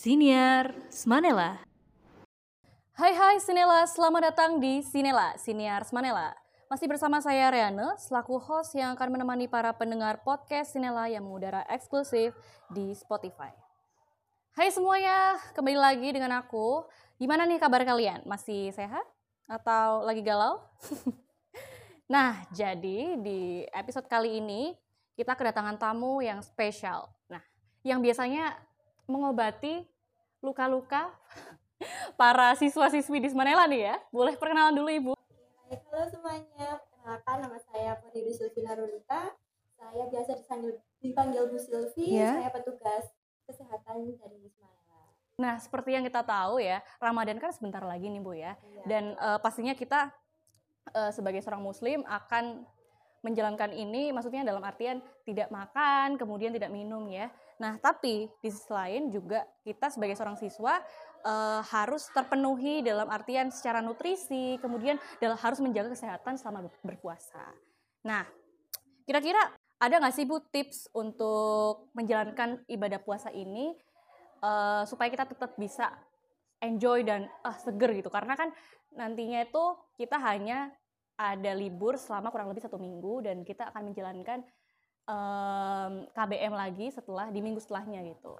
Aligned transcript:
Siniar 0.00 0.72
Smanela. 0.88 1.60
Hai 2.96 3.12
hai 3.12 3.36
Sinela, 3.36 3.84
selamat 3.84 4.32
datang 4.32 4.56
di 4.56 4.80
Sinela, 4.80 5.36
Siniar 5.36 5.84
Smanela. 5.84 6.32
Masih 6.72 6.88
bersama 6.88 7.20
saya 7.20 7.52
Reane, 7.52 7.84
selaku 8.00 8.40
host 8.40 8.72
yang 8.72 8.96
akan 8.96 9.12
menemani 9.12 9.44
para 9.44 9.68
pendengar 9.76 10.24
podcast 10.24 10.72
Sinela 10.72 11.04
yang 11.12 11.28
mengudara 11.28 11.68
eksklusif 11.68 12.32
di 12.72 12.96
Spotify. 12.96 13.52
Hai 14.56 14.72
semuanya, 14.72 15.36
kembali 15.52 15.76
lagi 15.76 16.08
dengan 16.16 16.32
aku. 16.40 16.88
Gimana 17.20 17.44
nih 17.44 17.60
kabar 17.60 17.84
kalian? 17.84 18.24
Masih 18.24 18.72
sehat? 18.72 19.04
Atau 19.52 20.08
lagi 20.08 20.24
galau? 20.24 20.64
nah, 22.08 22.40
jadi 22.56 23.20
di 23.20 23.68
episode 23.68 24.08
kali 24.08 24.40
ini 24.40 24.72
kita 25.12 25.36
kedatangan 25.36 25.76
tamu 25.76 26.24
yang 26.24 26.40
spesial. 26.40 27.12
Nah, 27.28 27.44
yang 27.84 28.00
biasanya 28.00 28.56
mengobati 29.10 29.89
luka-luka 30.40 31.12
para 32.20 32.52
siswa-siswi 32.56 33.20
di 33.20 33.28
Semanela 33.28 33.68
nih 33.68 33.92
ya. 33.92 33.96
Boleh 34.12 34.36
perkenalan 34.36 34.76
dulu 34.76 34.88
Ibu. 34.88 35.12
Baik, 35.68 35.80
halo 35.92 36.04
semuanya. 36.08 36.68
Perkenalkan 36.80 37.36
nama 37.44 37.58
saya 37.70 37.92
Putri 38.00 38.32
Sylvina 38.32 38.72
Rulita. 38.76 39.36
Saya 39.80 40.04
biasa 40.12 40.36
dipanggil, 40.36 40.76
dipanggil 41.00 41.42
Bu 41.48 41.56
Sylvi. 41.56 42.20
Ya. 42.20 42.36
Saya 42.36 42.50
petugas 42.52 43.04
kesehatan 43.48 44.16
dari 44.16 44.48
Semanela. 44.52 45.00
Nah, 45.40 45.54
seperti 45.56 45.96
yang 45.96 46.04
kita 46.04 46.20
tahu 46.20 46.60
ya, 46.60 46.84
Ramadan 47.00 47.40
kan 47.40 47.52
sebentar 47.52 47.80
lagi 47.84 48.08
nih 48.08 48.20
Bu 48.20 48.32
ya. 48.36 48.56
Iya. 48.60 48.84
Dan 48.84 49.04
eh, 49.16 49.38
pastinya 49.40 49.72
kita 49.72 50.12
eh, 50.92 51.12
sebagai 51.12 51.40
seorang 51.40 51.64
muslim 51.64 52.04
akan 52.04 52.64
menjalankan 53.20 53.76
ini 53.76 54.10
maksudnya 54.16 54.44
dalam 54.44 54.64
artian 54.64 55.04
tidak 55.28 55.52
makan, 55.52 56.16
kemudian 56.16 56.52
tidak 56.56 56.72
minum 56.72 57.04
ya. 57.12 57.28
Nah, 57.60 57.76
tapi 57.76 58.32
di 58.40 58.48
sisi 58.48 58.72
lain 58.72 59.12
juga 59.12 59.44
kita 59.60 59.92
sebagai 59.92 60.16
seorang 60.16 60.40
siswa 60.40 60.80
eh, 61.24 61.60
harus 61.68 62.08
terpenuhi 62.10 62.80
dalam 62.80 63.08
artian 63.12 63.52
secara 63.52 63.84
nutrisi, 63.84 64.56
kemudian 64.64 64.96
dalam, 65.20 65.36
harus 65.36 65.60
menjaga 65.60 65.92
kesehatan 65.92 66.40
selama 66.40 66.64
ber- 66.64 66.80
berpuasa. 66.80 67.44
Nah, 68.08 68.24
kira-kira 69.04 69.52
ada 69.80 69.94
nggak 70.00 70.14
sih 70.16 70.24
Bu 70.24 70.40
tips 70.48 70.88
untuk 70.96 71.92
menjalankan 71.92 72.64
ibadah 72.68 73.00
puasa 73.04 73.28
ini 73.28 73.76
eh, 74.40 74.82
supaya 74.88 75.12
kita 75.12 75.28
tetap 75.28 75.60
bisa 75.60 75.92
enjoy 76.60 77.04
dan 77.04 77.28
ah 77.40 77.56
seger 77.56 77.96
gitu 77.96 78.12
karena 78.12 78.36
kan 78.36 78.52
nantinya 78.92 79.40
itu 79.44 79.64
kita 79.96 80.20
hanya 80.20 80.68
ada 81.20 81.52
libur 81.52 82.00
selama 82.00 82.32
kurang 82.32 82.48
lebih 82.48 82.64
satu 82.64 82.80
minggu 82.80 83.20
dan 83.20 83.44
kita 83.44 83.68
akan 83.68 83.92
menjalankan 83.92 84.40
em, 85.04 85.92
KBM 86.16 86.52
lagi 86.56 86.88
setelah 86.88 87.28
di 87.28 87.44
minggu 87.44 87.60
setelahnya 87.60 88.00
gitu. 88.08 88.32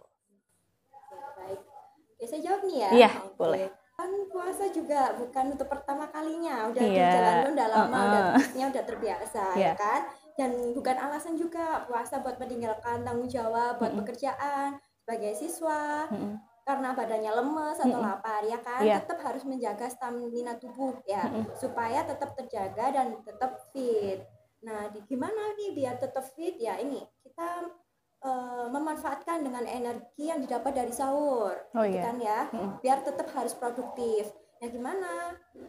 Baik. 1.36 1.60
Oke, 2.16 2.24
saya 2.24 2.40
jawab 2.40 2.60
nih 2.64 2.76
ya. 2.84 2.90
Iya, 2.92 3.10
boleh. 3.36 3.68
Kan 3.96 4.10
puasa 4.32 4.72
juga 4.72 5.12
bukan 5.20 5.56
untuk 5.56 5.68
pertama 5.68 6.08
kalinya. 6.08 6.72
Udah 6.72 6.80
Iya, 6.80 7.04
di 7.04 7.14
jalan 7.16 7.34
lu 7.44 7.50
udah 7.52 7.68
lama, 7.68 7.84
uh-uh. 7.92 8.08
udah 8.08 8.22
pastinya 8.40 8.66
udah 8.72 8.84
terbiasa, 8.88 9.44
Iya. 9.56 9.66
ya 9.68 9.72
kan? 9.76 10.00
Dan 10.40 10.50
bukan 10.72 10.96
alasan 10.96 11.36
juga 11.36 11.84
puasa 11.84 12.24
buat 12.24 12.40
meninggalkan 12.40 13.04
tanggung 13.04 13.28
jawab 13.28 13.76
buat 13.76 13.92
Mm-mm. 13.92 14.00
pekerjaan 14.04 14.80
sebagai 15.04 15.32
siswa. 15.36 16.08
Mm-mm. 16.08 16.40
Karena 16.70 16.94
badannya 16.94 17.32
lemes 17.34 17.82
atau 17.82 17.98
Mm-mm. 17.98 18.06
lapar 18.06 18.46
ya 18.46 18.62
kan 18.62 18.78
Iya. 18.86 19.02
tetap 19.02 19.18
harus 19.26 19.42
menjaga 19.42 19.90
stamina 19.90 20.54
tubuh 20.54 20.94
ya 21.02 21.26
Mm-mm. 21.26 21.50
supaya 21.58 22.06
tetap 22.06 22.30
terjaga 22.38 22.94
dan 22.94 23.18
tetap 23.26 23.58
fit. 23.74 24.22
Nah, 24.62 24.86
di 24.94 25.02
gimana 25.02 25.58
nih 25.58 25.74
biar 25.74 25.98
tetap 25.98 26.22
fit 26.30 26.54
ya 26.54 26.78
ini 26.78 27.02
kita 27.26 27.66
eh, 28.20 28.66
memanfaatkan 28.70 29.42
dengan 29.42 29.64
energi 29.64 30.28
yang 30.28 30.38
didapat 30.38 30.76
dari 30.76 30.92
sahur, 30.92 31.56
Oh 31.72 31.82
gitu 31.82 31.96
iya. 31.98 32.02
kan 32.06 32.16
ya, 32.20 32.40
Mm-mm. 32.54 32.78
biar 32.78 33.00
tetap 33.00 33.26
harus 33.32 33.56
produktif. 33.56 34.28
Nah, 34.60 34.68
gimana 34.68 35.10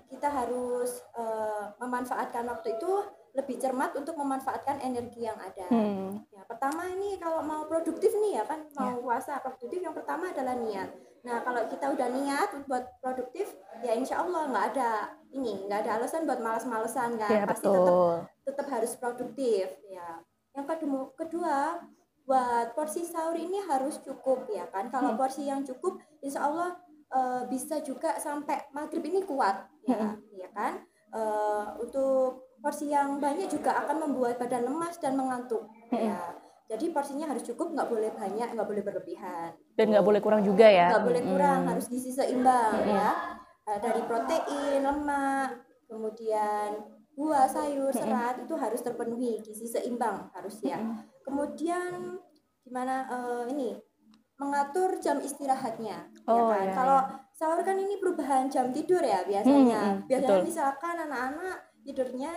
kita 0.05 0.27
harus 0.27 0.99
eh, 1.15 1.63
memanfaatkan 1.79 2.45
waktu 2.45 2.75
itu 2.77 2.91
lebih 3.31 3.55
cermat 3.57 3.91
untuk 3.93 4.13
memanfaatkan 4.13 4.79
energi 4.79 5.23
yang 5.23 5.35
ada. 5.35 5.67
Hmm. 5.67 6.19
Ya, 6.29 6.43
pertama 6.43 6.83
ini 6.85 7.15
kalau 7.15 7.39
mau 7.39 7.63
produktif 7.63 8.11
nih 8.13 8.37
ya 8.37 8.43
kan 8.43 8.67
mau 8.73 8.91
Ya. 8.91 8.99
puasa 8.99 9.39
produktif 9.39 9.79
yang 9.79 9.93
pertama 9.93 10.29
adalah 10.29 10.53
niat. 10.53 10.91
Nah 11.21 11.39
kalau 11.39 11.63
kita 11.65 11.85
udah 11.87 12.07
niat 12.09 12.49
buat 12.65 12.97
produktif 12.99 13.47
ya 13.79 13.93
insya 13.93 14.19
Allah 14.19 14.47
nggak 14.47 14.65
ada 14.71 14.91
ini 15.29 15.63
nggak 15.63 15.79
ada 15.81 15.91
alasan 15.97 16.25
buat 16.25 16.39
malas-malesan 16.39 17.15
kan 17.15 17.31
Ya 17.31 17.45
pasti 17.45 17.63
tetap 17.63 17.85
betul. 17.87 18.15
tetap 18.43 18.67
harus 18.69 18.91
produktif 18.95 19.65
ya. 19.85 20.19
Yang 20.51 20.65
kedua 20.67 20.99
kedua 21.15 21.57
buat 22.21 22.73
porsi 22.73 23.03
sahur 23.03 23.33
ini 23.33 23.61
harus 23.61 23.97
cukup 23.97 24.45
ya 24.47 24.65
kan 24.67 24.89
kalau 24.89 25.13
Hmm. 25.13 25.19
porsi 25.19 25.45
yang 25.45 25.61
cukup 25.61 25.95
insya 26.19 26.43
Allah 26.43 26.75
eh, 27.11 27.43
bisa 27.45 27.79
juga 27.79 28.15
sampai 28.17 28.71
maghrib 28.71 29.03
ini 29.03 29.21
kuat 29.21 29.67
ya 29.83 29.99
Hmm. 29.99 30.15
ya 30.31 30.47
kan 30.49 30.73
Eh, 30.73 30.79
untuk 30.79 30.80
porsi 32.81 32.97
yang 32.97 33.21
banyak 33.21 33.45
juga 33.45 33.77
akan 33.77 34.09
membuat 34.09 34.41
badan 34.41 34.65
lemas 34.65 34.97
dan 34.97 35.13
mengantuk 35.13 35.69
Hmm. 35.93 36.01
ya 36.01 36.17
jadi 36.65 36.89
porsinya 36.89 37.29
harus 37.29 37.45
cukup 37.45 37.77
nggak 37.77 37.85
boleh 37.85 38.09
banyak 38.09 38.57
nggak 38.57 38.65
boleh 38.65 38.81
berlebihan 38.81 39.53
Dan 39.77 39.93
nggak 39.93 40.01
boleh 40.01 40.17
kurang 40.17 40.41
juga 40.41 40.65
ya. 40.65 40.89
nggak 40.89 41.05
boleh 41.05 41.21
kurang 41.21 41.57
Mm-mm. 41.61 41.69
harus 41.69 41.85
gizi 41.85 42.09
seimbang 42.09 42.73
Mm-mm. 42.73 42.97
ya 42.97 43.09
Eh, 43.61 43.77
dari 43.77 44.01
protein 44.01 44.81
lemak 44.81 45.61
kemudian 45.85 46.81
buah 47.13 47.45
sayur 47.45 47.93
serat 47.93 48.41
itu 48.41 48.57
harus 48.57 48.81
terpenuhi 48.81 49.37
gizi 49.45 49.69
seimbang 49.69 50.33
harus 50.33 50.57
ya 50.65 50.81
Mm-mm. 50.81 51.05
kemudian 51.21 52.17
gimana 52.65 53.05
eh, 53.05 53.43
ini 53.53 53.77
mengatur 54.41 54.97
jam 54.97 55.21
istirahatnya 55.21 56.09
Oh, 56.25 56.49
ya 56.49 56.49
kan 56.49 56.65
iya, 56.65 56.73
kalau 56.73 56.99
sahur 57.31 57.61
kan 57.61 57.77
ini 57.77 58.01
perubahan 58.01 58.49
jam 58.49 58.73
tidur 58.73 59.05
ya 59.05 59.21
biasanya 59.21 59.77
Hmm, 59.77 59.93
hmm, 60.01 60.07
biasanya 60.09 60.33
betul. 60.33 60.47
misalkan 60.49 60.95
anak-anak 60.99 61.57
tidurnya 61.81 62.31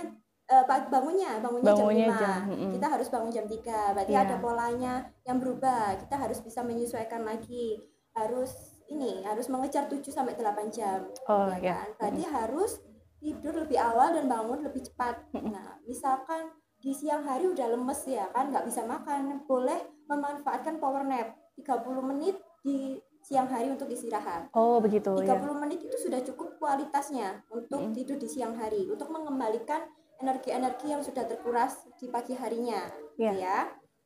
eh, 0.44 0.64
pagi- 0.64 0.88
bangunnya 0.88 1.40
bangunnya, 1.40 1.66
Bangunnya 1.66 2.06
jam 2.06 2.12
5 2.12 2.20
jam- 2.20 2.44
hmm. 2.50 2.72
kita 2.72 2.86
harus 2.86 3.08
bangun 3.08 3.30
jam 3.30 3.46
3 3.46 3.78
berarti 3.90 4.12
Iya. 4.12 4.22
ada 4.22 4.36
polanya 4.38 4.92
yang 5.22 5.38
berubah 5.38 5.96
kita 5.96 6.14
harus 6.14 6.38
bisa 6.38 6.60
menyesuaikan 6.60 7.22
lagi 7.22 7.80
harus 8.12 8.52
ini 8.86 9.24
harus 9.24 9.48
mengejar 9.48 9.88
7 9.88 10.04
sampai 10.06 10.36
8 10.36 10.68
jam 10.68 11.08
Oh 11.26 11.48
ya 11.50 11.56
ya. 11.58 11.74
kan? 11.74 11.88
Berarti 11.98 12.22
harus 12.26 12.70
tidur 13.16 13.56
lebih 13.58 13.80
awal 13.80 14.12
dan 14.12 14.28
bangun 14.28 14.60
lebih 14.60 14.84
cepat. 14.84 15.16
Nah, 15.32 15.80
misalkan 15.82 16.52
di 16.76 16.92
siang 16.92 17.24
hari 17.24 17.48
udah 17.48 17.64
lemes 17.66 18.04
ya 18.04 18.28
kan, 18.28 18.52
nggak 18.52 18.68
bisa 18.68 18.84
makan, 18.84 19.40
boleh 19.42 19.80
memanfaatkan 20.04 20.76
power 20.76 21.00
nap 21.02 21.32
30 21.56 22.04
menit 22.04 22.36
di 22.60 23.00
siang 23.18 23.48
hari 23.48 23.72
untuk 23.72 23.88
istirahat. 23.88 24.52
Oh 24.52 24.76
begitu 24.78 25.08
30 25.16 25.24
ya. 25.24 25.56
menit 25.56 25.80
itu 25.80 25.96
sudah 25.96 26.20
cukup 26.22 26.60
kualitasnya 26.60 27.40
untuk 27.48 27.80
Mm-mm. 27.80 27.96
tidur 27.96 28.20
di 28.20 28.28
siang 28.28 28.52
hari, 28.52 28.84
untuk 28.84 29.08
mengembalikan 29.08 29.88
energi-energi 30.18 30.86
yang 30.90 31.02
sudah 31.02 31.24
terkuras 31.24 31.82
di 31.96 32.06
pagi 32.06 32.34
harinya, 32.34 32.86
Iya. 33.16 33.32
ya. 33.34 33.58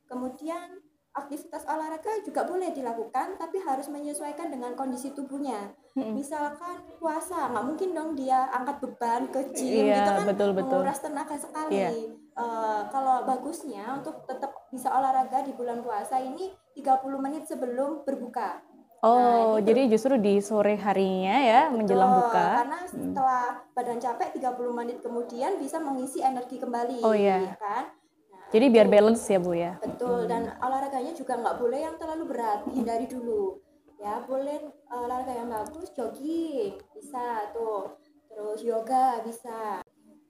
Kemudian 0.08 0.80
aktivitas 1.12 1.66
olahraga 1.66 2.22
juga 2.22 2.46
boleh 2.46 2.70
dilakukan, 2.70 3.36
tapi 3.36 3.58
harus 3.58 3.90
menyesuaikan 3.90 4.48
dengan 4.48 4.72
kondisi 4.72 5.10
tubuhnya 5.10 5.74
Mm-mm. 5.98 6.14
misalkan 6.14 6.78
puasa 7.02 7.50
nggak 7.50 7.64
mungkin 7.66 7.90
dong 7.90 8.14
dia 8.14 8.46
angkat 8.54 8.78
beban 8.78 9.26
ke 9.34 9.50
gym 9.50 9.82
Iya, 9.90 9.98
gitu 9.98 10.10
kan 10.14 10.26
betul, 10.30 10.50
betul. 10.54 10.78
menguras 10.78 10.98
tenaga 11.02 11.34
sekali 11.34 11.74
Iya. 11.74 11.90
Eh, 12.38 12.82
kalau 12.94 13.26
bagusnya 13.26 13.98
untuk 13.98 14.22
tetap 14.22 14.54
bisa 14.70 14.94
olahraga 14.94 15.42
di 15.42 15.50
bulan 15.58 15.82
puasa 15.82 16.22
ini 16.22 16.54
30 16.70 17.18
menit 17.18 17.50
sebelum 17.50 18.06
berbuka 18.06 18.62
Oh, 18.98 19.14
Nah, 19.14 19.62
itu- 19.62 19.70
jadi 19.70 19.82
justru 19.88 20.18
di 20.18 20.42
sore 20.42 20.74
harinya 20.74 21.36
ya 21.38 21.60
menjelang 21.70 22.10
Betul, 22.10 22.22
buka. 22.26 22.46
karena 22.58 22.78
setelah 22.82 23.44
badan 23.70 23.98
capek 23.98 24.28
30 24.34 24.74
menit 24.74 24.98
kemudian 24.98 25.54
bisa 25.54 25.78
mengisi 25.78 26.18
energi 26.18 26.58
kembali 26.58 26.98
Oh, 27.00 27.14
iya. 27.14 27.46
ya 27.46 27.54
kan 27.56 27.84
Nah, 28.28 28.48
Jadi 28.50 28.66
biar 28.68 28.86
itu. 28.86 28.94
balance 28.96 29.24
ya 29.24 29.38
Bu 29.38 29.52
ya. 29.54 29.72
Betul, 29.78 30.26
dan 30.26 30.50
olahraganya 30.58 31.12
juga 31.12 31.36
nggak 31.36 31.56
boleh 31.58 31.78
yang 31.78 31.94
terlalu 31.94 32.24
berat, 32.26 32.60
hindari 32.66 33.06
dulu. 33.06 33.60
Ya, 33.98 34.18
boleh 34.24 34.58
eh, 34.66 34.98
olahraga 34.98 35.30
yang 35.32 35.46
bagus, 35.48 35.90
jogging, 35.92 36.74
bisa 36.90 37.50
tuh. 37.52 37.98
Terus 38.26 38.60
yoga 38.62 39.20
bisa. 39.20 39.78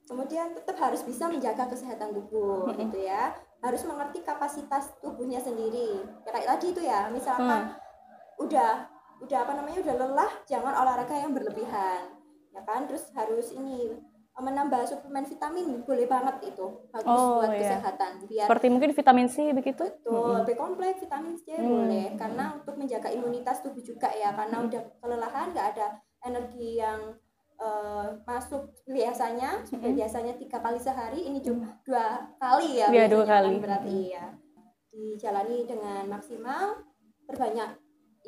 Kemudian 0.04 0.52
tetap 0.52 0.76
harus 0.78 1.04
bisa 1.04 1.28
menjaga 1.28 1.68
kesehatan 1.68 2.10
tubuh, 2.10 2.68
gitu 2.74 2.96
ya. 2.98 3.32
Harus 3.60 3.84
mengerti 3.84 4.20
kapasitas 4.20 4.92
tubuhnya 4.98 5.38
sendiri. 5.38 6.00
Ya 6.24 6.30
kayak 6.32 6.48
tadi 6.48 6.66
itu 6.72 6.80
ya, 6.80 7.08
misalkan 7.08 7.76
udah 8.38 8.72
udah 9.18 9.38
apa 9.40 9.52
namanya 9.52 9.78
udah 9.82 9.94
lelah, 9.96 10.32
jangan 10.44 10.74
olahraga 10.76 11.14
yang 11.16 11.34
berlebihan. 11.34 12.14
Ya 12.50 12.62
kan? 12.62 12.86
Terus 12.86 13.10
harus 13.12 13.50
ini 13.52 13.92
menambah 14.38 14.86
suplemen 14.86 15.26
vitamin 15.26 15.82
boleh 15.82 16.06
banget 16.06 16.54
itu 16.54 16.62
bagus 16.88 17.10
Oh, 17.10 17.42
buat 17.42 17.50
iya. 17.50 17.74
kesehatan 17.74 18.22
biar 18.22 18.46
Seperti 18.46 18.66
mungkin 18.70 18.94
vitamin 18.94 19.26
C 19.26 19.50
begitu? 19.50 19.82
Betul, 19.82 20.46
B 20.46 20.54
kompleks, 20.54 21.02
vitamin 21.02 21.34
C 21.34 21.58
Hmm. 21.58 21.66
boleh 21.82 22.14
karena 22.14 22.54
untuk 22.54 22.78
menjaga 22.78 23.10
imunitas 23.10 23.58
tubuh 23.58 23.82
juga 23.82 24.06
ya 24.14 24.30
karena 24.32 24.62
udah 24.62 24.82
kelelahan 25.02 25.50
nggak 25.50 25.68
ada 25.74 25.86
energi 26.22 26.78
yang 26.78 27.18
eh, 27.58 28.06
masuk 28.22 28.70
biasanya 28.86 29.66
sudah 29.66 29.82
Mm-mm. 29.82 29.98
biasanya 29.98 30.38
tiga 30.38 30.62
kali 30.62 30.78
sehari 30.78 31.18
ini 31.18 31.42
cuma 31.42 31.74
dua 31.82 32.06
kali 32.38 32.78
ya 32.78 32.86
Hmm. 32.86 32.94
Iya, 32.94 33.04
dua 33.10 33.24
kan 33.26 33.42
kali. 33.42 33.58
berarti 33.58 33.96
ya 34.08 34.26
dijalani 34.88 35.66
dengan 35.66 36.06
maksimal 36.06 36.78
perbanyak 37.26 37.74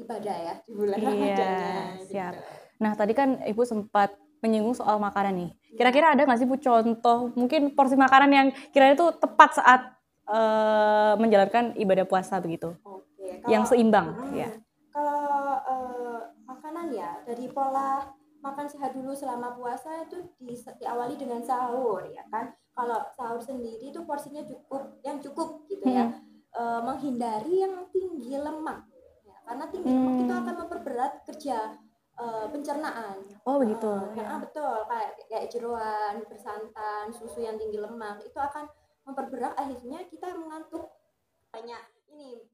ibadah 0.00 0.36
ya 0.36 0.54
di 0.60 0.72
bulan 0.72 0.96
Iya, 0.96 1.06
Ramadannya. 1.06 1.76
siap. 2.02 2.32
Gitu. 2.32 2.44
Nah, 2.80 2.92
tadi 2.94 3.12
kan 3.12 3.28
Ibu 3.42 3.62
sempat 3.62 4.10
menyinggung 4.40 4.72
soal 4.72 4.96
makanan 4.96 5.36
nih. 5.36 5.50
Kira-kira 5.70 6.10
ada 6.10 6.24
nggak 6.24 6.38
sih 6.38 6.48
Bu 6.48 6.56
contoh 6.56 7.28
mungkin 7.34 7.70
porsi 7.70 7.92
makanan 7.94 8.30
yang 8.30 8.48
kiranya 8.70 8.94
itu 8.94 9.06
tepat 9.14 9.50
saat 9.54 9.80
eh, 10.26 11.14
menjalankan 11.16 11.74
ibadah 11.74 12.04
puasa 12.04 12.38
begitu? 12.38 12.70
Oke. 12.80 13.42
yang 13.46 13.62
kalau- 13.62 13.70
seimbang, 13.70 14.08
Hmm, 14.14 14.30
ya. 14.32 14.48
Kalau 14.90 15.42
eh, 15.60 16.20
makanan 16.44 16.86
ya 16.90 17.18
dari 17.22 17.46
pola 17.46 18.06
makan 18.38 18.64
sehat 18.64 18.90
dulu 18.90 19.10
selama 19.10 19.52
puasa 19.52 20.02
itu 20.02 20.16
di, 20.38 20.54
diawali 20.54 21.14
dengan 21.14 21.42
sahur 21.42 22.06
ya 22.06 22.22
kan. 22.26 22.48
Kalau 22.70 23.02
sahur 23.10 23.38
sendiri 23.38 23.90
itu 23.90 24.00
porsinya 24.00 24.40
cukup 24.40 24.98
yang 25.00 25.18
cukup 25.18 25.66
gitu 25.66 25.84
ya. 25.84 26.08
Hmm. 26.08 26.22
Eh, 26.50 26.80
menghindari 26.80 27.54
yang 27.58 27.86
tinggi 27.88 28.34
lemak. 28.34 28.86
Karena 29.42 29.64
tinggi 29.66 29.88
lemak 29.88 30.14
itu 30.16 30.28
Hmm. 30.28 30.40
akan 30.40 30.54
memperberat 30.58 31.12
kerja 31.24 31.58
eh, 32.14 32.46
pencernaan. 32.48 33.16
Oh, 33.42 33.56
begitu. 33.56 33.88
Eh, 34.12 34.20
Ya. 34.20 34.26
ah, 34.26 34.38
betul 34.38 34.68
kayak 34.84 35.10
kayak 35.26 35.46
jeroan, 35.48 36.20
bersantan, 36.22 37.08
susu 37.10 37.40
yang 37.40 37.56
tinggi 37.56 37.76
lemak 37.76 38.20
itu 38.20 38.36
akan 38.36 38.68
memperberat 39.02 39.56
akhirnya 39.56 40.04
kita 40.04 40.28
mengantuk 40.34 40.84
banyak 41.48 41.80
ini 42.06 42.44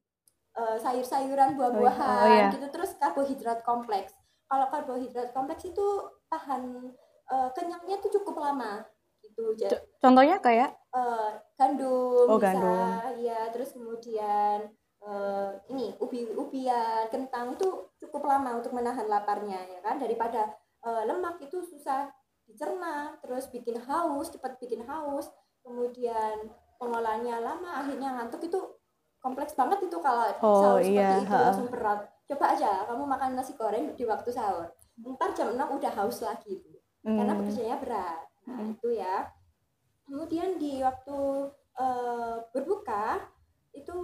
eh, 0.53 0.77
sayur-sayuran, 0.79 1.53
buah-buahan 1.53 2.17
Oh, 2.17 2.27
iya. 2.31 2.47
gitu 2.49 2.67
terus 2.69 2.95
karbohidrat 2.95 3.59
kompleks. 3.61 4.15
Kalau 4.47 4.71
karbohidrat 4.71 5.29
kompleks 5.31 5.63
itu 5.63 5.85
tahan 6.25 6.95
eh, 7.27 7.49
kenyangnya 7.51 7.99
tuh 7.99 8.11
cukup 8.13 8.39
lama 8.39 8.87
gitu. 9.19 9.51
Jadi 9.53 9.69
Co- 9.69 9.83
Contohnya 9.99 10.39
kayak 10.39 10.79
eh, 10.89 11.29
gandum 11.53 12.23
Oh, 12.25 12.39
bisa 12.39 12.55
gandum. 12.55 12.87
ya 13.19 13.51
terus 13.51 13.75
kemudian 13.75 14.71
eh, 15.07 15.51
ini 15.71 15.95
ubi 16.03 16.27
ubian 16.35 17.07
kentang 17.07 17.55
itu 17.55 17.87
cukup 17.97 18.27
lama 18.27 18.59
untuk 18.59 18.75
menahan 18.75 19.07
laparnya 19.07 19.55
ya 19.71 19.79
kan 19.79 19.95
daripada 19.95 20.51
eh, 20.83 21.03
lemak 21.07 21.39
itu 21.39 21.63
susah 21.63 22.11
dicerna 22.43 23.15
terus 23.23 23.47
bikin 23.47 23.79
haus 23.87 24.27
cepat 24.31 24.59
bikin 24.59 24.83
haus 24.83 25.31
kemudian 25.63 26.51
pengolahannya 26.79 27.39
lama 27.39 27.83
akhirnya 27.83 28.19
ngantuk 28.19 28.43
itu 28.47 28.59
kompleks 29.19 29.55
banget 29.55 29.83
itu 29.87 29.97
kalau 29.99 30.27
Oh, 30.43 30.61
sahur 30.61 30.79
iya, 30.83 31.19
seperti 31.19 31.23
itu 31.27 31.35
ha. 31.35 31.43
langsung 31.51 31.69
berat 31.71 31.99
coba 32.27 32.45
aja 32.55 32.71
kamu 32.87 33.03
makan 33.07 33.29
nasi 33.35 33.51
goreng 33.55 33.95
di 33.95 34.03
waktu 34.03 34.29
sahur 34.31 34.67
ntar 34.99 35.31
jam 35.31 35.51
6 35.55 35.77
udah 35.79 35.91
haus 35.95 36.19
lagi 36.21 36.59
itu 36.59 36.71
karena 37.07 37.31
hmm, 37.31 37.39
pekerjaannya 37.39 37.77
berat. 37.79 38.21
Nah, 38.47 38.57
Mm. 38.57 38.71
itu 38.75 38.89
ya. 38.95 39.15
Kemudian 40.03 40.49
di 40.59 40.79
waktu 40.83 41.17
eh, 41.77 42.35
berbuka 42.51 43.21
itu 43.71 43.95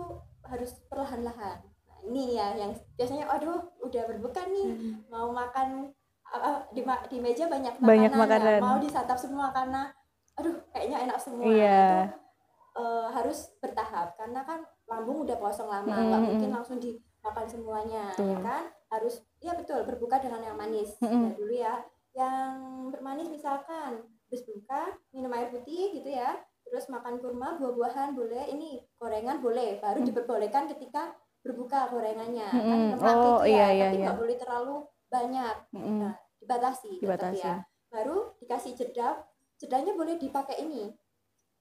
harus 0.48 0.72
perlahan-lahan. 0.88 1.58
Nah, 1.64 1.98
ini 2.08 2.36
ya 2.36 2.56
yang 2.56 2.72
biasanya 2.96 3.28
aduh 3.28 3.64
udah 3.80 4.04
berbuka 4.08 4.44
nih, 4.48 5.00
mau 5.08 5.32
makan 5.32 5.92
eh, 6.34 6.60
di, 6.72 6.82
ma- 6.84 7.06
di 7.08 7.18
meja 7.20 7.48
banyak 7.48 7.80
makanan, 7.80 7.90
Banyak 7.90 8.12
makanan. 8.14 8.60
mau 8.60 8.78
disantap 8.80 9.18
semua 9.18 9.52
karena 9.56 9.92
aduh 10.34 10.56
kayaknya 10.74 11.08
enak 11.10 11.18
semua. 11.22 11.46
Iya. 11.48 11.82
Itu 12.10 12.82
eh, 12.82 13.08
harus 13.14 13.40
bertahap 13.62 14.18
karena 14.18 14.42
kan 14.44 14.60
lambung 14.90 15.24
udah 15.24 15.38
kosong 15.40 15.70
lama, 15.70 15.94
nggak 15.94 16.20
mm, 16.20 16.28
mungkin 16.28 16.50
langsung 16.52 16.78
dimakan 16.82 17.46
semuanya, 17.48 18.12
Betul. 18.18 18.30
ya 18.36 18.38
kan? 18.44 18.64
Harus 18.92 19.16
ya 19.40 19.54
betul 19.56 19.80
berbuka 19.88 20.20
dengan 20.20 20.42
yang 20.44 20.58
manis. 20.60 20.98
Mm, 21.00 21.08
mm. 21.08 21.24
Ya, 21.24 21.32
dulu 21.38 21.54
ya 21.54 21.76
yang 22.14 22.54
bermanis 22.94 23.26
misalkan 23.26 24.06
habis 24.06 24.46
buka 24.46 24.94
minum 25.14 25.34
air 25.34 25.50
putih 25.50 25.94
gitu 25.98 26.10
ya 26.10 26.38
terus 26.74 26.90
makan 26.90 27.22
kurma 27.22 27.62
buah-buahan 27.62 28.18
boleh 28.18 28.50
ini 28.50 28.82
gorengan 28.98 29.38
boleh 29.38 29.78
baru 29.78 30.02
Hmm. 30.02 30.10
diperbolehkan 30.10 30.66
ketika 30.74 31.14
berbuka 31.46 31.86
gorengannya 31.94 32.50
kan 32.50 32.66
Mm-mm. 32.66 32.98
lemak 32.98 33.14
Oh, 33.14 33.46
itu 33.46 33.54
ya 33.54 33.54
iya, 33.54 33.68
iya, 33.70 33.86
tapi 33.86 33.94
iya. 33.94 34.06
nggak 34.10 34.18
boleh 34.18 34.38
terlalu 34.42 34.76
banyak 35.06 35.56
mm-mm, 35.70 35.98
nah, 36.02 36.16
dibatasi, 36.42 36.92
tetap 36.98 37.04
dibatasi. 37.30 37.46
ya 37.46 37.56
baru 37.94 38.18
dikasih 38.42 38.74
jeda 38.74 39.22
jedanya 39.62 39.94
boleh 39.94 40.18
dipakai 40.18 40.66
ini 40.66 40.90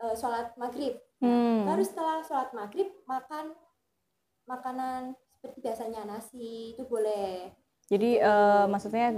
eh, 0.00 0.14
sholat 0.17 0.56
maghrib 0.56 0.97
Hmm. 1.20 1.69
baru 1.69 1.85
setelah 1.85 2.25
sholat 2.25 2.50
maghrib 2.50 2.88
makan 3.05 3.53
makanan 4.44 5.12
seperti 5.31 5.61
biasanya 5.61 6.03
nasi 6.03 6.73
itu 6.73 6.82
boleh 6.82 7.53
Jadi 7.87 8.17
eh, 8.17 8.64
maksudnya 8.64 9.12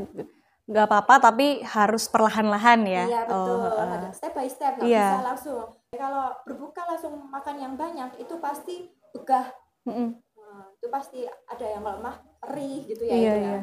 nggak 0.64 0.86
apa-apa 0.88 1.30
tapi 1.30 1.60
harus 1.62 2.08
perlahan-lahan 2.08 2.80
ya. 2.84 3.04
Iya 3.04 3.20
betul, 3.28 3.68
Oh, 3.68 3.92
Ada 3.94 4.08
step 4.10 4.32
by 4.32 4.48
step 4.48 4.72
nggak 4.74 4.88
Iya. 4.88 5.06
bisa 5.06 5.20
langsung. 5.22 5.68
Kalau 5.94 6.26
berbuka 6.44 6.82
langsung 6.84 7.14
makan 7.28 7.56
yang 7.56 7.74
banyak 7.74 8.18
itu 8.18 8.34
pasti 8.38 8.88
begah, 9.12 9.46
mm-mm. 9.86 10.18
Nah, 10.34 10.64
itu 10.70 10.86
pasti 10.86 11.24
ada 11.24 11.66
yang 11.66 11.82
lemah, 11.82 12.16
perih 12.38 12.84
gitu 12.86 13.02
ya. 13.04 13.14
Iya, 13.14 13.32
itu 13.32 13.40
ya. 13.40 13.50
iya. 13.50 13.60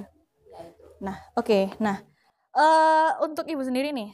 Ya, 0.52 0.60
itu. 0.68 0.86
Nah, 1.00 1.16
oke. 1.36 1.60
Nah, 1.80 1.98
eh 2.52 3.10
untuk 3.24 3.48
ibu 3.48 3.64
sendiri 3.64 3.92
nih, 3.92 4.12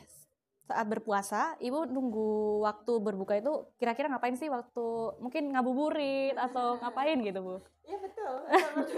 saat 0.67 0.85
berpuasa, 0.85 1.55
ibu 1.57 1.87
nunggu 1.87 2.61
waktu 2.61 2.91
berbuka 2.99 3.39
itu 3.39 3.71
kira-kira 3.79 4.11
ngapain 4.11 4.35
sih 4.35 4.51
waktu 4.51 4.85
mungkin 5.17 5.55
ngabuburit 5.55 6.35
atau 6.35 6.75
ngapain 6.83 7.17
gitu 7.23 7.39
bu? 7.39 7.55
Iya 7.87 7.97
betul. 8.03 8.33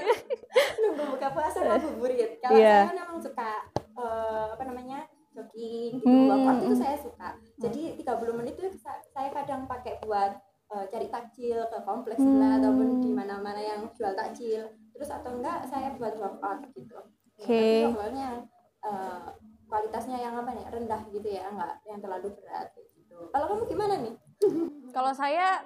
Nunggu 0.81 1.04
buka 1.13 1.27
puasa 1.30 1.62
ngabuburit. 1.62 2.42
Kalau 2.42 2.57
Iya. 2.57 2.89
saya 2.89 2.95
memang 2.98 3.19
suka 3.21 3.50
eh, 3.95 4.45
apa 4.56 4.63
namanya 4.66 5.06
jogging, 5.30 5.98
gitu, 5.98 6.10
Hmm, 6.10 6.28
workout 6.28 6.60
itu 6.60 6.74
hmm. 6.74 6.81
saya 6.81 6.98
suka. 6.98 7.30
Jadi 7.58 7.81
30 7.96 8.34
menit 8.34 8.54
itu 8.56 8.70
sa- 8.78 9.04
saya 9.10 9.30
kadang 9.30 9.66
pakai 9.66 10.02
buat 10.02 10.38
eh, 10.70 10.86
cari 10.86 11.10
takjil 11.10 11.66
ke 11.66 11.78
kompleks 11.81 12.22
Hmm. 12.22 12.62
ataupun 12.62 13.02
di 13.02 13.10
mana-mana 13.10 13.58
yang 13.58 13.90
jual 13.90 14.14
takjil. 14.14 14.70
Terus 14.94 15.10
atau 15.10 15.34
enggak 15.34 15.66
saya 15.66 15.98
buat 15.98 16.14
workout 16.14 16.62
gitu. 16.74 16.94
Oke. 17.34 17.50
Tapi 17.50 17.90
workoutnya 17.90 18.46
eh, 18.80 19.28
kualitasnya 19.66 20.18
yang 20.18 20.38
apa 20.38 20.54
nih 20.54 20.66
rendah 20.70 21.02
gitu 21.10 21.26
ya, 21.26 21.50
enggak 21.50 21.74
yang 21.84 21.98
terlalu 21.98 22.38
berat 22.38 22.70
gitu. 22.78 23.18
Kalau 23.30 23.46
kamu 23.50 23.64
gimana 23.66 23.94
nih? 23.98 24.14
Kalau 24.96 25.14
saya, 25.14 25.66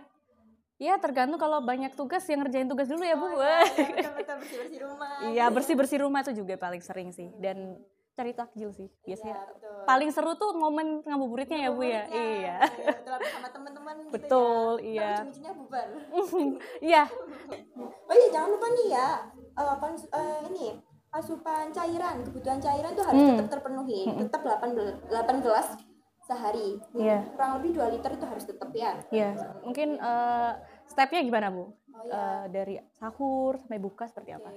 ya 0.75 0.95
tergantung 0.97 1.37
kalau 1.37 1.59
banyak 1.59 1.95
tugas 1.95 2.23
yang 2.27 2.43
ngerjain 2.43 2.67
tugas 2.67 2.87
dulu 2.87 3.03
ya 3.03 3.15
bu. 3.15 3.27
Oh, 3.27 3.31
iya, 3.39 3.59
iya, 3.59 3.87
betul-betul 4.07 4.35
bersih-bersih 4.39 4.79
rumah. 4.83 5.15
Iya 5.21 5.45
bersih-bersih 5.47 5.99
rumah 5.99 6.19
itu 6.23 6.31
juga 6.33 6.55
paling 6.55 6.79
sering 6.79 7.11
sih 7.11 7.27
dan 7.39 7.75
cari 8.13 8.31
takjil 8.31 8.69
sih 8.69 8.87
biasanya. 9.01 9.33
Iya, 9.33 9.49
betul. 9.49 9.77
Paling 9.83 10.09
seru 10.09 10.31
tuh 10.33 10.53
momen 10.53 11.01
ngabuburitnya 11.01 11.59
ya 11.59 11.69
bu 11.69 11.81
ya. 11.81 12.03
Iya. 12.05 12.13
Iya, 12.13 12.57
betul 12.93 13.17
sama 13.27 13.49
teman-teman 13.49 13.95
gitu 13.99 14.11
Betul, 14.11 14.71
ya. 14.79 14.85
iya. 14.85 15.11
Ujung-ujungnya 15.17 15.53
bubar. 15.53 15.87
Iya. 16.89 17.03
Oh 18.03 18.13
iya, 18.13 18.27
jangan 18.29 18.49
lupa 18.51 18.67
nih 18.69 18.87
ya. 18.89 19.09
eh, 19.53 19.75
kons- 19.77 20.09
eh, 20.09 20.39
ini 20.47 20.65
asupan 21.09 21.69
cairan, 21.69 22.21
kebutuhan 22.23 22.57
cairan 22.57 22.91
tuh 22.91 23.03
harus 23.03 23.19
Hmm. 23.19 23.29
tetap 23.35 23.47
terpenuhi. 23.51 24.01
Tetap 24.19 24.41
8 24.43 24.69
gel- 24.71 24.97
8 25.07 25.37
gelas 25.39 25.67
sehari. 26.19 26.77
Iya. 26.93 27.21
Kurang 27.31 27.51
lebih 27.57 27.69
2 27.75 27.87
liter 27.89 28.11
itu 28.11 28.25
harus 28.25 28.45
tetap 28.45 28.69
ya. 28.71 28.97
Iya. 29.09 29.29
Mungkin 29.61 29.89
eh, 29.95 30.51
stepnya 30.85 31.21
gimana 31.21 31.49
bu? 31.49 31.69
Oh 31.93 32.01
iya. 32.03 32.13
Eh, 32.13 32.43
dari 32.49 32.75
sahur 32.91 33.57
sampai 33.57 33.77
buka 33.77 34.05
seperti 34.05 34.33
apa? 34.33 34.49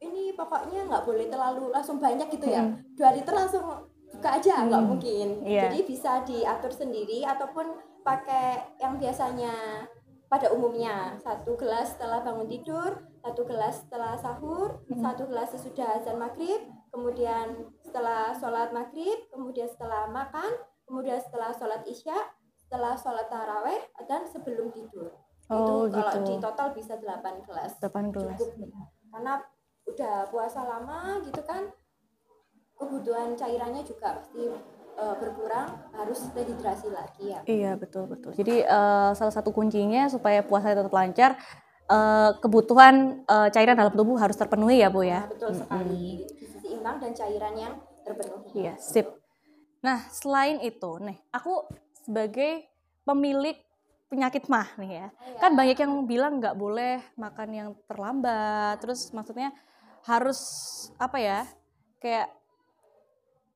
Ini 0.00 0.32
pokoknya 0.32 0.88
nggak 0.88 1.04
boleh 1.04 1.26
terlalu 1.28 1.68
langsung 1.68 2.00
banyak 2.00 2.28
gitu 2.32 2.48
ya. 2.48 2.64
Mm. 2.64 2.96
2 2.96 3.16
liter 3.20 3.34
langsung 3.36 3.64
buka 4.10 4.28
aja 4.40 4.64
nggak 4.64 4.82
Mm. 4.82 4.88
mungkin. 4.88 5.28
Iya. 5.44 5.68
Jadi 5.68 5.78
bisa 5.84 6.24
diatur 6.24 6.72
sendiri 6.72 7.20
ataupun 7.22 7.76
pakai 8.00 8.76
yang 8.80 8.96
biasanya 8.96 9.84
pada 10.26 10.48
umumnya 10.54 11.20
satu 11.20 11.52
gelas 11.58 11.92
setelah 11.92 12.24
bangun 12.24 12.48
tidur, 12.48 12.96
satu 13.20 13.44
gelas 13.44 13.84
setelah 13.84 14.16
sahur, 14.16 14.80
Mm. 14.88 15.04
satu 15.04 15.28
gelas 15.28 15.52
sesudah 15.52 16.00
azan 16.00 16.16
maghrib, 16.16 16.64
kemudian 16.88 17.68
setelah 17.84 18.32
sholat 18.32 18.72
maghrib, 18.72 19.28
kemudian 19.28 19.68
setelah 19.68 20.08
makan, 20.08 20.48
kemudian 20.88 21.20
setelah 21.20 21.52
sholat 21.52 21.84
isya, 21.84 22.16
setelah 22.56 22.96
sholat 22.96 23.28
taraweh 23.28 23.84
dan 24.08 24.24
sebelum 24.24 24.72
tidur. 24.72 25.12
Oh 25.50 25.90
itu 25.90 25.98
kalau 25.98 26.14
gitu. 26.14 26.26
di 26.30 26.34
total 26.38 26.68
bisa 26.70 26.94
8 26.94 27.42
gelas 27.42 27.74
8 27.82 28.14
gelas. 28.14 28.38
cukup 28.38 28.70
karena 29.10 29.34
udah 29.90 30.28
puasa 30.32 30.60
lama 30.64 31.20
gitu 31.26 31.42
kan 31.44 31.68
kebutuhan 32.80 33.36
cairannya 33.36 33.82
juga 33.84 34.16
pasti 34.20 34.48
eh, 34.96 35.14
berkurang 35.20 35.68
harus 35.92 36.20
dehidrasi 36.32 36.88
lagi 36.90 37.24
ya 37.36 37.40
Iya 37.44 37.72
betul 37.76 38.04
betul. 38.08 38.32
Jadi 38.36 38.64
eh, 38.64 39.10
salah 39.16 39.34
satu 39.34 39.50
kuncinya 39.52 40.08
supaya 40.08 40.40
puasa 40.44 40.72
tetap 40.72 40.92
lancar, 40.92 41.36
eh, 41.88 42.30
kebutuhan 42.40 43.24
eh, 43.28 43.48
cairan 43.52 43.76
dalam 43.76 43.92
tubuh 43.92 44.16
harus 44.16 44.36
terpenuhi 44.36 44.80
ya 44.80 44.88
bu 44.88 45.04
ya. 45.04 45.24
Nah, 45.24 45.30
betul 45.32 45.50
sekali 45.56 46.24
gizi 46.40 46.56
seimbang 46.60 46.96
dan 47.02 47.12
cairan 47.12 47.54
yang 47.56 47.74
terpenuhi 48.04 48.48
Iya 48.56 48.74
sip. 48.80 49.06
Nah 49.84 49.98
selain 50.12 50.60
itu 50.60 50.90
nih, 51.00 51.18
aku 51.32 51.68
sebagai 52.04 52.68
pemilik 53.04 53.56
penyakit 54.10 54.50
mah 54.50 54.66
nih 54.80 54.90
ya, 54.90 55.06
Oh, 55.06 55.22
ya. 55.22 55.38
kan 55.38 55.52
banyak 55.54 55.78
yang 55.78 55.92
bilang 56.04 56.42
nggak 56.42 56.56
boleh 56.58 56.98
makan 57.16 57.48
yang 57.54 57.68
terlambat. 57.86 58.82
Terus 58.82 59.12
maksudnya 59.14 59.54
harus 60.04 60.40
apa 60.96 61.18
ya, 61.20 61.40
kayak 62.00 62.32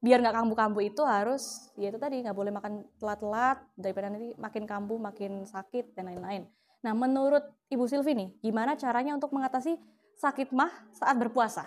biar 0.04 0.20
nggak 0.20 0.36
kambuh-kambuh 0.36 0.84
itu 0.84 1.00
harus 1.00 1.72
ya 1.80 1.88
itu 1.88 1.96
tadi 1.96 2.20
nggak 2.20 2.36
boleh 2.36 2.52
makan 2.52 2.84
telat-telat 3.00 3.64
daripada 3.72 4.12
nanti 4.12 4.36
makin 4.36 4.68
kambuh 4.68 5.00
makin 5.00 5.48
sakit 5.48 5.96
dan 5.96 6.12
lain-lain. 6.12 6.44
Nah 6.84 6.92
menurut 6.92 7.40
Ibu 7.72 7.88
Silvi 7.88 8.12
nih 8.12 8.28
gimana 8.44 8.76
caranya 8.76 9.16
untuk 9.16 9.32
mengatasi 9.32 9.80
sakit 10.20 10.52
mah 10.52 10.68
saat 10.92 11.16
berpuasa? 11.16 11.64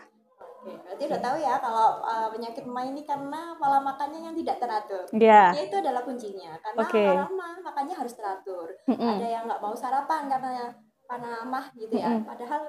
Oke, 0.62 0.70
berarti 0.86 1.04
udah 1.10 1.22
tahu 1.22 1.38
ya 1.42 1.54
kalau 1.58 1.88
uh, 2.06 2.30
penyakit 2.30 2.64
mah 2.70 2.86
ini 2.86 3.02
karena 3.08 3.58
pola 3.58 3.82
makannya 3.82 4.20
yang 4.30 4.36
tidak 4.38 4.58
teratur. 4.62 5.04
Iya. 5.16 5.44
Ya 5.58 5.62
itu 5.66 5.76
adalah 5.80 6.02
kuncinya. 6.06 6.52
Karena 6.62 6.86
orang 7.18 7.34
mah 7.34 7.56
makannya 7.66 7.96
harus 7.98 8.14
teratur. 8.14 8.70
Mm-mm. 8.86 9.18
Ada 9.18 9.28
yang 9.28 9.44
nggak 9.50 9.62
mau 9.66 9.74
sarapan 9.74 10.30
karena 10.30 10.78
karena 11.10 11.32
mah 11.42 11.66
gitu 11.74 11.96
ya. 11.98 12.10
Mm-mm. 12.14 12.28
Padahal 12.28 12.62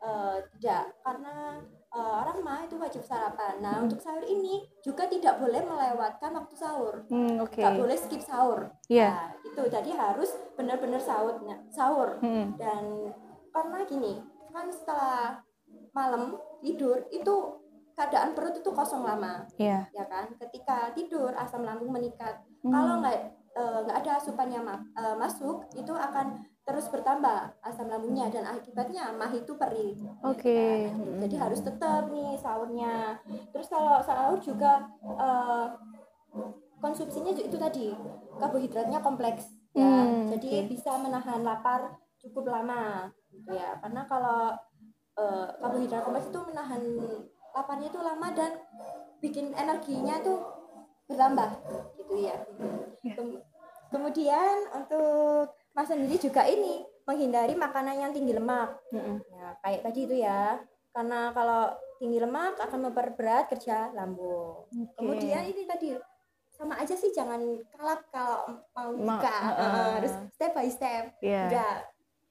uh, 0.00 0.36
tidak 0.56 0.92
karena 1.00 1.60
uh, 1.92 2.12
orang 2.24 2.38
mah 2.42 2.60
itu 2.64 2.76
wajib 2.76 3.02
sarapan. 3.04 3.60
Nah 3.60 3.84
untuk 3.84 4.00
sahur 4.00 4.24
ini 4.24 4.64
juga 4.80 5.06
tidak 5.06 5.38
boleh 5.40 5.62
melewatkan 5.62 6.34
waktu 6.34 6.54
sahur. 6.56 7.04
Hmm, 7.08 7.40
oke. 7.40 7.56
Nggak 7.56 7.78
boleh 7.78 7.96
skip 7.96 8.22
sahur. 8.24 8.68
Iya. 8.88 9.08
Nah, 9.12 9.28
itu 9.44 9.62
jadi 9.68 9.90
harus 9.96 10.30
benar-benar 10.56 11.00
sahur 11.00 11.40
sahur 11.72 12.20
Mm-mm. 12.20 12.54
dan 12.60 13.12
karena 13.50 13.78
gini 13.88 14.12
kan 14.50 14.66
setelah 14.70 15.40
malam 15.90 16.38
tidur 16.62 17.02
itu 17.10 17.34
keadaan 17.94 18.32
perut 18.32 18.54
itu 18.54 18.70
kosong 18.70 19.02
lama 19.02 19.44
Iya. 19.58 19.90
ya 19.90 20.04
kan 20.06 20.30
ketika 20.38 20.94
tidur 20.94 21.34
asam 21.34 21.66
lambung 21.66 21.90
meningkat 21.90 22.40
Hmm. 22.60 22.72
kalau 22.76 22.94
nggak 23.00 23.39
eh, 23.50 23.78
nggak 23.82 23.98
ada 24.00 24.12
asupan 24.16 24.48
yang 24.48 24.62
ma- 24.62 24.84
eh, 24.94 25.16
masuk 25.16 25.66
itu 25.72 25.90
akan 25.90 26.38
terus 26.60 26.86
bertambah 26.86 27.50
asam 27.60 27.90
lambungnya 27.90 28.30
dan 28.30 28.46
akibatnya 28.46 29.10
mah 29.10 29.32
itu 29.32 29.52
perih 29.54 29.96
ya 29.96 30.12
Oke. 30.22 30.86
kan? 30.86 31.18
jadi 31.18 31.36
harus 31.40 31.60
tetap 31.60 32.06
nih 32.08 32.38
sahurnya 32.38 33.18
terus 33.50 33.66
kalau 33.66 33.98
sahur 34.00 34.38
juga 34.38 34.86
eh, 35.02 35.66
konsumsinya 36.78 37.32
itu 37.32 37.56
tadi 37.56 37.92
karbohidratnya 38.36 39.00
kompleks 39.00 39.50
ya 39.70 39.86
Hmm, 40.02 40.26
jadi 40.26 40.66
oke. 40.66 40.68
bisa 40.68 40.98
menahan 40.98 41.42
lapar 41.42 41.94
cukup 42.18 42.50
lama 42.50 43.06
gitu 43.30 43.54
ya 43.54 43.78
karena 43.78 44.02
kalau 44.04 44.50
eh, 45.14 45.46
karbohidrat 45.58 46.02
kompleks 46.02 46.26
itu 46.26 46.40
menahan 46.42 46.82
laparnya 47.50 47.86
itu 47.86 47.98
lama 47.98 48.28
dan 48.30 48.52
bikin 49.18 49.54
energinya 49.54 50.18
itu 50.18 50.34
bertambah 51.10 51.50
gitu 51.98 52.14
ya. 52.22 52.38
Kem- 53.02 53.42
kemudian 53.90 54.70
untuk 54.70 55.50
mas 55.74 55.90
sendiri 55.90 56.14
juga 56.16 56.46
ini 56.46 56.86
menghindari 57.02 57.58
makanan 57.58 57.98
yang 57.98 58.12
tinggi 58.14 58.30
lemak. 58.30 58.78
Ya 59.26 59.58
kayak 59.60 59.82
tadi 59.82 60.00
itu 60.06 60.16
ya. 60.22 60.62
Karena 60.90 61.34
kalau 61.34 61.70
tinggi 61.98 62.18
lemak 62.18 62.58
akan 62.58 62.90
memperberat 62.90 63.50
kerja 63.50 63.90
lambung. 63.90 64.66
Oke. 64.70 64.94
kemudian 64.96 65.42
ini 65.44 65.66
tadi 65.66 65.98
sama 66.50 66.76
aja 66.76 66.92
sih 66.92 67.10
jangan 67.10 67.40
kalap 67.72 68.04
kalau 68.12 68.44
mau 68.76 68.90
Ma- 69.00 69.16
buka 69.16 69.36
uh-uh. 69.48 69.64
Eh, 69.64 69.90
harus 69.98 70.12
step 70.34 70.52
by 70.52 70.68
step. 70.70 71.04
Iya. 71.18 71.42
udah 71.50 71.70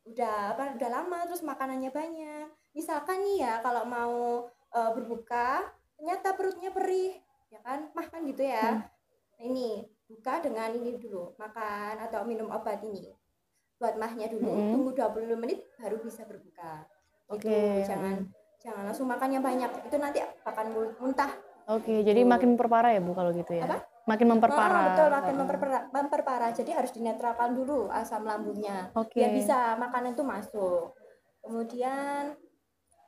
udah 0.10 0.38
apa 0.56 0.64
udah 0.80 0.90
lama 0.90 1.20
terus 1.28 1.44
makanannya 1.44 1.92
banyak. 1.92 2.48
Misalkan 2.72 3.20
nih 3.26 3.44
ya 3.44 3.54
kalau 3.60 3.84
mau 3.84 4.16
eh, 4.70 4.92
berbuka 4.96 5.66
ternyata 6.00 6.32
perutnya 6.34 6.72
perih 6.72 7.20
ya 7.50 7.60
kan 7.62 7.90
mah 7.92 8.08
kan 8.08 8.22
gitu 8.24 8.44
ya 8.44 8.78
Hmm. 8.78 8.82
Nah, 9.40 9.48
ini 9.48 9.68
buka 10.06 10.44
dengan 10.44 10.68
ini 10.70 11.00
dulu 11.00 11.32
makan 11.40 11.96
atau 12.04 12.28
minum 12.28 12.52
obat 12.52 12.84
ini 12.84 13.08
buat 13.80 13.96
mahnya 13.96 14.28
dulu 14.28 14.52
Mm-mm. 14.52 14.72
tunggu 14.76 14.92
20 14.92 15.40
menit 15.40 15.64
baru 15.80 15.96
bisa 16.04 16.28
berbuka 16.28 16.84
gitu 17.32 17.48
Oke. 17.48 17.88
jangan 17.88 18.28
jangan 18.60 18.84
langsung 18.92 19.08
makannya 19.08 19.40
banyak 19.40 19.72
itu 19.88 19.96
nanti 19.96 20.20
akan 20.44 20.66
muntah 21.00 21.32
Oke, 21.70 22.02
jadi 22.02 22.26
makin 22.26 22.58
memperparah 22.58 22.98
ya 22.98 23.00
Bu 23.00 23.14
kalau 23.14 23.30
gitu 23.30 23.54
ya. 23.54 23.62
Apa? 23.70 23.86
Makin 24.10 24.26
memperparah. 24.34 24.74
Ah, 24.74 24.86
betul 24.90 25.08
makin 25.08 25.22
Heeh. 25.30 25.38
memperparah, 25.38 25.82
memperparah 25.94 26.50
jadi 26.50 26.72
harus 26.74 26.90
dinetralkan 26.90 27.54
dulu 27.54 27.86
asam 27.94 28.26
lambungnya 28.26 28.90
Oke. 28.98 29.22
biar 29.22 29.30
bisa 29.32 29.78
makanan 29.78 30.18
itu 30.18 30.26
masuk 30.26 30.98
kemudian 31.40 32.34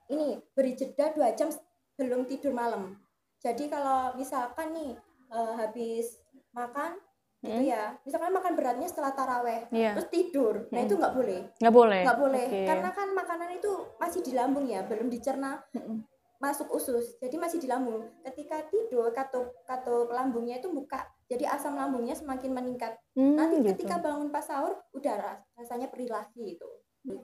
ini 0.07 0.37
beri 0.53 0.77
jeda 0.77 1.09
dua 1.11 1.33
jam 1.33 1.49
belum 1.97 2.29
tidur 2.29 2.53
malam 2.53 3.01
jadi 3.41 3.63
kalau 3.67 4.13
misalkan 4.13 4.71
nih 4.71 4.91
eh, 5.27 5.53
habis 5.57 6.17
makan 6.51 6.95
gitu 6.95 7.09
Hmm. 7.41 7.65
ya 7.65 7.97
misalkan 8.05 8.29
makan 8.29 8.53
beratnya 8.53 8.85
setelah 8.85 9.11
taraweh 9.11 9.65
Iya. 9.71 9.97
terus 9.97 10.07
tidur 10.09 10.69
nah 10.69 10.77
Hmm. 10.77 10.85
itu 10.85 10.93
nggak 10.93 11.09
boleh 11.11 11.39
Nggak 11.57 11.73
boleh. 11.73 12.01
nggak 12.05 12.19
boleh 12.19 12.45
Oke. 12.45 12.61
karena 12.63 12.89
kan 12.91 13.07
makanan 13.11 13.49
itu 13.51 13.71
masih 13.97 14.21
di 14.21 14.31
lambung 14.31 14.65
ya 14.67 14.85
belum 14.85 15.09
dicerna 15.09 15.57
Mm-mm. 15.73 16.05
masuk 16.37 16.69
usus 16.69 17.17
jadi 17.17 17.33
masih 17.35 17.57
di 17.57 17.65
lambung 17.65 17.97
ketika 18.21 18.61
tidur 18.67 19.09
katup 19.09 19.57
katup 19.63 20.05
lambungnya 20.07 20.57
itu 20.57 20.69
buka 20.69 21.01
jadi 21.25 21.49
asam 21.49 21.73
lambungnya 21.73 22.13
semakin 22.13 22.51
meningkat 22.51 22.93
Hmm, 23.11 23.33
nanti 23.33 23.57
gitu. 23.57 23.73
ketika 23.73 23.97
bangun 23.97 24.29
pas 24.29 24.41
sahur 24.41 24.77
udah 24.91 25.15
ras- 25.17 25.41
rasanya 25.55 25.89
perih 25.89 26.09
lagi 26.09 26.45
gitu 26.47 26.69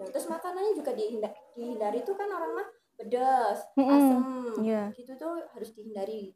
terus 0.07 0.25
makanannya 0.25 0.73
juga 0.73 0.91
dihindari, 0.91 1.37
dihindari 1.53 2.01
itu 2.01 2.09
kan 2.11 2.25
orang 2.27 2.57
mah 2.57 2.67
pedas 2.97 3.61
Mm-mm. 3.77 3.93
asam 3.93 4.23
Iya. 4.65 4.89
gitu 4.97 5.13
tuh 5.15 5.37
harus 5.53 5.69
dihindari 5.77 6.33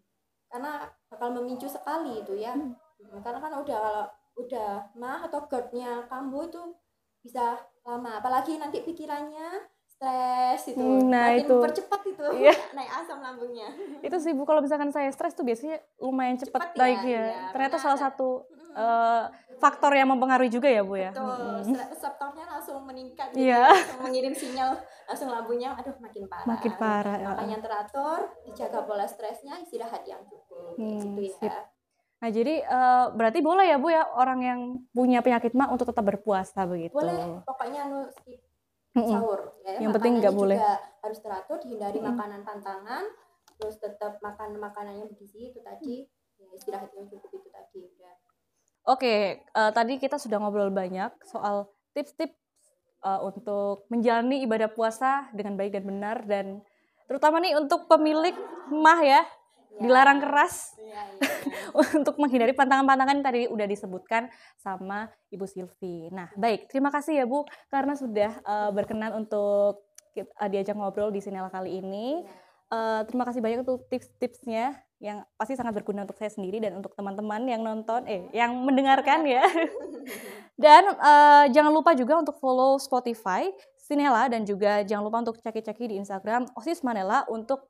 karena 0.51 0.85
bakal 1.09 1.31
memicu 1.33 1.65
sekali 1.65 2.21
itu 2.21 2.35
ya. 2.37 2.53
Mm, 2.53 2.75
karena 3.23 3.39
kan 3.41 3.51
udah 3.57 3.79
kalau 3.81 4.05
udah 4.37 4.71
mah 4.95 5.25
atau 5.25 5.43
GERD-nya 5.49 6.05
kambuh 6.07 6.45
itu 6.47 6.61
bisa 7.19 7.57
lama 7.81 8.21
apalagi 8.21 8.55
nanti 8.61 8.85
pikirannya 8.85 9.67
stres 10.01 10.61
itu 10.67 10.81
Hmm, 10.81 11.05
nah 11.07 11.29
makin 11.29 11.45
itu. 11.45 11.57
percepat 11.61 12.01
itu 12.03 12.25
Iya. 12.41 12.53
naik 12.73 12.89
asam 12.97 13.21
lambungnya 13.21 13.69
Itu 14.01 14.17
sih 14.17 14.33
Bu 14.33 14.43
kalau 14.43 14.57
misalkan 14.59 14.89
saya 14.89 15.07
stres 15.07 15.31
tuh 15.31 15.45
biasanya 15.45 15.77
lumayan 15.95 16.35
cepat 16.35 16.57
Cepet 16.63 16.73
ya, 16.73 16.81
naik 16.81 16.99
ya. 16.99 17.05
iya, 17.05 17.21
Ternyata 17.53 17.69
karena 17.71 17.85
salah 17.85 17.93
ada- 17.95 18.05
satu 18.09 18.29
eh, 18.73 19.23
faktor 19.55 19.91
yang 19.93 20.09
mempengaruhi 20.09 20.49
juga 20.49 20.65
ya 20.65 20.81
Bu 20.81 20.97
ya. 20.97 21.13
Betul, 21.13 21.69
reseptornya 21.77 22.45
langsung 22.49 22.81
meningkat 22.81 23.29
Iya. 23.31 23.69
langsung 23.69 24.01
mengirim 24.01 24.33
sinyal 24.33 24.73
langsung 25.05 25.29
lambungnya 25.29 25.77
aduh 25.77 25.93
makin 25.99 26.25
parah 26.25 26.47
Makin 26.49 26.73
parah. 26.75 27.15
ya. 27.15 27.27
makanya 27.29 27.57
teratur 27.61 28.19
dijaga 28.41 28.81
pola 28.81 29.05
stresnya 29.05 29.61
istirahat 29.61 30.01
yang 30.03 30.25
cukup 30.25 30.73
Hmm, 30.73 31.13
gitu 31.15 31.37
sip. 31.37 31.45
ya 31.45 31.61
Nah 32.17 32.29
jadi 32.29 32.53
eh, 32.59 33.05
berarti 33.11 33.39
boleh 33.39 33.65
ya 33.65 33.77
Bu 33.77 33.89
ya 33.89 34.01
orang 34.07 34.39
yang 34.39 34.59
punya 34.89 35.19
penyakit 35.19 35.53
mah 35.53 35.69
untuk 35.69 35.85
tetap 35.85 36.01
berpuasa 36.03 36.65
begitu. 36.65 36.93
boleh 36.95 37.41
pokoknya 37.43 37.85
skip 38.11 38.41
Sahur 38.91 39.55
ya 39.63 39.79
Yang 39.79 39.91
penting 39.97 40.13
nggak 40.19 40.33
Makanannya 40.35 40.59
boleh. 40.59 40.99
harus 41.01 41.19
teratur 41.23 41.57
dihindari 41.63 41.97
Mm-mm. 42.03 42.11
makanan 42.11 42.41
pantangan 42.43 43.03
terus 43.61 43.77
tetap 43.77 44.17
makan 44.25 44.57
makanan 44.57 44.93
yang 44.97 45.07
bergizi 45.07 45.53
itu 45.53 45.61
tadi 45.61 46.09
ya, 46.41 46.49
istirahat 46.57 46.89
yang 46.97 47.05
cukup 47.07 47.29
itu 47.39 47.49
tadi 47.53 47.77
udah 47.85 48.13
Oke, 48.89 49.45
eh, 49.45 49.71
tadi 49.77 50.01
kita 50.01 50.17
sudah 50.17 50.41
ngobrol 50.41 50.73
banyak 50.73 51.13
soal 51.29 51.69
tips-tips 51.93 52.33
eh, 53.05 53.19
untuk 53.21 53.85
menjalani 53.93 54.41
ibadah 54.41 54.73
puasa 54.73 55.29
dengan 55.37 55.53
baik 55.53 55.77
dan 55.77 55.85
benar 55.85 56.17
dan 56.25 56.65
terutama 57.05 57.37
nih 57.37 57.53
untuk 57.59 57.85
pemilik 57.85 58.33
mah 58.73 58.99
ya 59.05 59.21
dilarang 59.77 60.19
keras 60.19 60.75
iya. 60.81 61.07
untuk 61.97 62.15
menghindari 62.17 62.53
pantangan-pantangan 62.55 63.15
yang 63.19 63.25
tadi 63.25 63.41
udah 63.47 63.67
disebutkan 63.67 64.29
sama 64.57 65.09
Ibu 65.33 65.45
Silvi. 65.45 66.09
Nah, 66.13 66.29
baik, 66.37 66.69
terima 66.71 66.89
kasih 66.93 67.23
ya 67.23 67.25
Bu 67.25 67.45
karena 67.69 67.93
sudah 67.97 68.31
eh, 68.41 68.69
berkenan 68.73 69.15
untuk 69.15 69.85
kita, 70.11 70.27
eh, 70.27 70.49
diajak 70.51 70.75
ngobrol 70.75 71.09
di 71.09 71.23
Sinela 71.23 71.49
kali 71.49 71.79
ini. 71.79 72.23
Eh, 72.71 73.01
terima 73.03 73.27
kasih 73.27 73.43
banyak 73.43 73.67
untuk 73.67 73.83
tips-tipsnya 73.91 74.79
yang 75.03 75.27
pasti 75.35 75.59
sangat 75.59 75.75
berguna 75.75 76.07
untuk 76.07 76.15
saya 76.15 76.31
sendiri 76.31 76.63
dan 76.63 76.79
untuk 76.79 76.95
teman-teman 76.95 77.43
yang 77.43 77.59
nonton, 77.67 78.07
eh, 78.07 78.31
yang 78.31 78.55
mendengarkan 78.63 79.27
ya. 79.27 79.43
dan 80.63 80.87
eh, 80.95 81.45
jangan 81.51 81.75
lupa 81.75 81.91
juga 81.99 82.23
untuk 82.23 82.39
follow 82.39 82.79
Spotify 82.79 83.51
Sinela 83.75 84.31
dan 84.31 84.47
juga 84.47 84.87
jangan 84.87 85.03
lupa 85.03 85.19
untuk 85.19 85.35
ceki-ceki 85.43 85.91
di 85.91 85.95
Instagram 85.99 86.47
Osis 86.55 86.79
Manela 86.79 87.27
untuk 87.27 87.67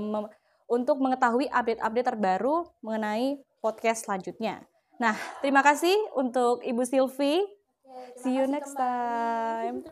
mem- 0.00 0.26
untuk 0.66 1.02
mengetahui 1.02 1.50
update-update 1.50 2.06
terbaru 2.14 2.66
mengenai 2.82 3.40
podcast 3.58 4.06
selanjutnya. 4.06 4.62
Nah, 4.96 5.16
terima 5.44 5.60
kasih 5.60 5.94
untuk 6.16 6.64
Ibu 6.64 6.82
Silvi. 6.88 7.42
Terima 7.42 8.16
See 8.16 8.32
you 8.32 8.46
next 8.48 8.72
time. 8.78 9.84